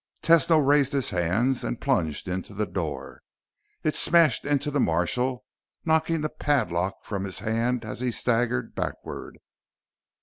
Tesno 0.23 0.57
raised 0.57 0.93
his 0.93 1.11
hands 1.11 1.63
and 1.63 1.79
plunged 1.79 2.27
into 2.27 2.55
the 2.55 2.65
door. 2.65 3.21
It 3.83 3.95
smashed 3.95 4.45
into 4.45 4.71
the 4.71 4.79
marshal, 4.79 5.45
knocking 5.85 6.21
the 6.21 6.29
padlock 6.29 7.03
from 7.05 7.23
his 7.23 7.37
hand 7.37 7.85
as 7.85 7.99
he 7.99 8.09
staggered 8.09 8.73
backward. 8.73 9.37